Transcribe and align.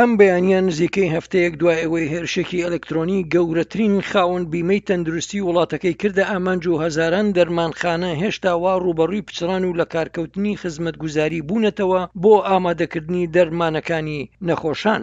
ئەم 0.00 0.12
بەیانیان 0.20 0.64
نزیکەی 0.70 1.12
هەفتەیەک 1.16 1.54
دوای 1.60 1.80
ئەوەی 1.84 2.10
هێرشێکی 2.14 2.64
ئەلکترۆنی 2.66 3.26
گەورەترین 3.34 3.94
خاوەن 4.10 4.42
بیمەی 4.52 4.84
تەندروستی 4.88 5.44
وڵاتەکەی 5.48 5.94
کردە 6.02 6.24
ئامانج 6.30 6.64
و 6.66 6.80
هەزاران 6.84 7.26
دەرمانخانە 7.36 8.10
هێشتا 8.22 8.52
وا 8.62 8.72
ڕوبەڕووی 8.84 9.26
پچران 9.28 9.62
و 9.64 9.76
لە 9.80 9.84
کارکەوتنی 9.94 10.58
خزمەتگوزاری 10.62 11.40
بوونەتەوە 11.48 12.00
بۆ 12.22 12.34
ئامادەکردنی 12.48 13.24
دەرمانەکانی 13.34 14.20
نەخۆشان. 14.48 15.02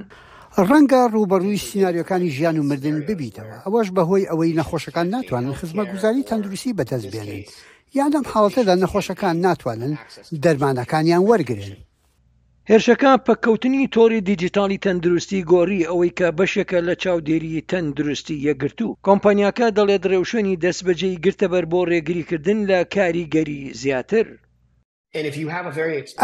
ڕەنگە 0.70 1.02
ڕوبەڕووی 1.16 1.64
سناریۆەکانی 1.68 2.30
ژیان 2.38 2.56
و 2.60 2.64
مردن 2.70 2.98
ببیتەوە 3.08 3.56
ئەوەش 3.66 3.88
بەهۆی 3.96 4.30
ئەوەی 4.32 4.56
نەخۆشەکان 4.60 5.08
ناتوانن 5.16 5.54
خزمەتگوزاری 5.60 6.28
تەندروستی 6.30 6.76
بەدەستبێنن 6.78 7.44
یانم 7.98 8.24
حاڵەتەدا 8.32 8.74
نەخۆشەکان 8.84 9.36
ناتوانن 9.46 9.94
دەرمانەکانیان 10.44 11.24
وەرگن. 11.32 11.64
هێرشەکە 12.72 13.12
پەکەوتنی 13.28 13.90
تۆری 13.96 14.26
دیجیتالی 14.30 14.82
تەندروستی 14.86 15.46
گۆڕی 15.52 15.88
ئەوەی 15.90 16.16
کە 16.20 16.28
بەشێکە 16.38 16.80
لە 16.88 16.94
چاودێری 17.04 17.66
تەندروستی 17.72 18.42
یەگرتو 18.48 18.88
کۆمپانیاکە 19.06 19.68
دەڵێت 19.78 20.02
درێوشێنی 20.06 20.60
دەستبەجێی 20.64 21.22
گرتەبەر 21.24 21.64
بۆ 21.72 21.80
ڕێگریکردن 21.92 22.60
لە 22.70 22.80
کاریگەری 22.96 23.62
زیاتر 23.82 24.26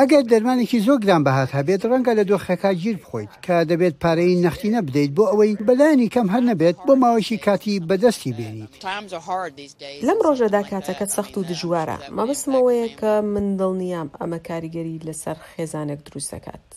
ئەگەر 0.01 0.23
دەرمانێکی 0.31 0.79
زۆر 0.87 0.97
گران 1.05 1.21
بەهات 1.27 1.49
هەبێت 1.57 1.81
ڕەنگە 1.91 2.13
لە 2.19 2.23
دۆخەکە 2.29 2.71
گیر 2.83 2.95
بخۆیت 3.03 3.33
کە 3.45 3.55
دەبێت 3.71 3.95
پارەی 4.03 4.39
نەختینە 4.43 4.79
بدەیت 4.87 5.11
بۆ 5.17 5.23
ئەوەی 5.29 5.57
بەلایانی 5.67 6.13
کەم 6.15 6.27
هەر 6.33 6.43
نەبێت 6.49 6.77
بۆ 6.85 6.93
ماوەشی 7.03 7.37
کاتی 7.45 7.75
بەدەستی 7.89 8.35
بێنیت 8.37 8.71
لەم 10.07 10.19
ڕۆژەدا 10.25 10.61
کاتەکە 10.69 11.05
سەخت 11.15 11.33
و 11.37 11.45
دژوارە 11.49 11.97
مەبستمەوەیە 12.17 12.87
کە 12.99 13.11
من 13.33 13.45
دڵنیام 13.59 14.09
ئەمە 14.19 14.39
کاریگەری 14.49 14.95
لەسەر 15.07 15.37
خێزانێک 15.49 15.99
دروستەکات. 16.07 16.67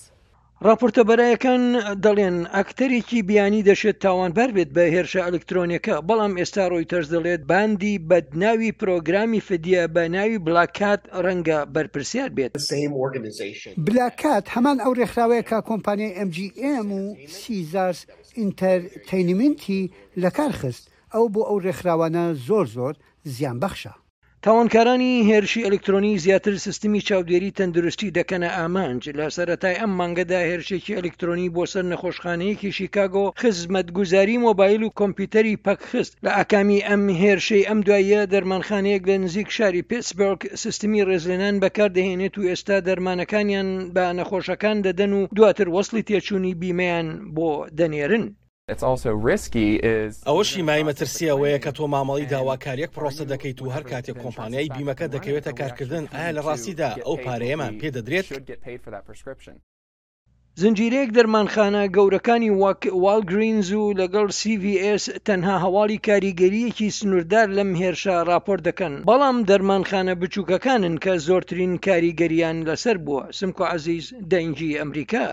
راپۆرتەبەرایەکان 0.69 1.63
دەڵێن 2.05 2.37
ئەکتەرێکی 2.57 3.21
بیانی 3.29 3.65
دەشێت 3.69 3.97
تاوانبەر 4.05 4.51
بێت 4.57 4.71
بە 4.77 4.85
هێرشە 4.95 5.21
ئەلکترۆنیەکە 5.27 5.95
بەڵام 6.09 6.33
ئێستا 6.41 6.65
ڕۆیتەرز 6.73 7.09
دەڵێت 7.15 7.43
باندی 7.51 8.01
بەدناوی 8.09 8.73
پرۆگرامی 8.81 9.41
فدیە 9.49 9.83
بە 9.95 10.03
ناوی 10.17 10.39
بلاکات 10.47 11.01
ڕەنگە 11.25 11.59
بەرپرسیار 11.75 12.31
بێت 12.37 12.53
بلاکات 13.87 14.45
هەمان 14.55 14.79
ئەو 14.85 14.93
ڕێکخراوەیە 15.01 15.45
کا 15.51 15.59
کۆمپانیای 15.71 16.13
MGM 16.29 16.87
و 17.01 17.17
سیزارس 17.41 18.01
ئینتەرتەینمنتی 18.41 19.83
لە 20.23 20.31
کار 20.39 20.53
خست 20.61 20.85
ئەو 21.15 21.25
بۆ 21.35 21.43
ئەو 21.49 21.59
ڕێکخراوانە 21.67 22.25
زۆر 22.49 22.67
زۆر 22.77 22.95
زیان 23.37 23.57
بەخشە. 23.63 23.93
تاوانکارانی 24.47 25.25
هێرشی 25.31 25.65
ئەلکترۆنی 25.67 26.21
زیاتر 26.25 26.55
سیستمی 26.67 27.01
چاودێری 27.09 27.55
تەندروستی 27.59 28.15
دەکەنە 28.19 28.49
ئامانج 28.59 29.03
لە 29.19 29.27
سەرەتای 29.37 29.79
ئەم 29.81 29.93
مانگەدا 30.01 30.41
هێرشێکی 30.51 30.97
ئەلکترۆنی 30.99 31.53
بۆ 31.55 31.63
سەر 31.73 31.85
نەخۆشخانەیەکی 31.93 32.75
شیکاگۆ 32.79 33.25
خزمەتگوزاری 33.41 34.43
مۆبایل 34.47 34.83
و 34.85 34.95
کۆمپیوتەری 35.01 35.61
پەکخست 35.67 36.13
لە 36.25 36.31
ئاکامی 36.39 36.85
ئەم 36.89 37.05
هێرشەی 37.23 37.67
ئەم 37.69 37.79
دواییە 37.87 38.23
دەرمانخانەیەک 38.33 39.03
لە 39.11 39.17
نزیک 39.25 39.49
شاری 39.57 39.87
پێسبرگ 39.91 40.41
سیستمی 40.63 41.05
ڕێزلێنان 41.09 41.57
بەکاردەهێنێت 41.63 42.35
و 42.39 42.47
ئێستا 42.51 42.77
دەرمانەکانیان 42.89 43.69
بە 43.95 44.05
نەخۆشەکان 44.19 44.77
دەدەن 44.87 45.13
و 45.19 45.21
دواتر 45.37 45.69
وەصلی 45.75 46.07
تێچوونی 46.09 46.53
بیمەیان 46.61 47.09
بۆ 47.37 47.51
دەنێرن 47.79 48.25
ئەوەشی 50.29 50.63
مایمەترسی 50.71 51.31
ئەوەیە 51.31 51.59
کە 51.65 51.71
تۆ 51.77 51.85
مامەڵی 51.95 52.31
داواکاریەک 52.33 52.91
پرۆسە 52.97 53.25
دەکەیت 53.33 53.59
و 53.61 53.73
هەر 53.75 53.85
کاتێک 53.91 54.17
کۆمپانیای 54.23 54.73
بیمەکە 54.75 55.07
دەکەوێتە 55.15 55.53
کارکردن 55.61 56.05
ئایا 56.15 56.31
لە 56.37 56.43
ڕاستیدا 56.47 56.91
ئەو 57.07 57.15
پارەیەمان 57.25 57.73
پێدەدرێت 57.81 58.27
زنجیرەیەک 60.61 61.11
دەرمانخانە 61.17 61.83
گەورەکانی 61.97 62.51
والگرینز 63.05 63.69
و 63.81 63.85
لەگەڵ 64.01 64.27
CVS 64.41 65.05
تەنها 65.27 65.57
هەواڵی 65.65 65.99
کاریگەریەکی 66.09 66.95
سنووردار 66.99 67.49
لەم 67.59 67.71
هێرشە 67.83 68.17
راپۆرت 68.31 68.63
دەکەن 68.69 68.95
بەڵام 69.09 69.37
دەرمانخانە 69.51 70.15
بچووکەکانن 70.21 70.95
کە 71.05 71.13
زۆرترین 71.27 71.73
کاریگەریان 71.87 72.57
لەسەر 72.69 72.97
بووە 73.05 73.23
سمکو 73.39 73.65
عزیز 73.77 74.05
دەنجی 74.31 74.77
ئەمریکا. 74.81 75.27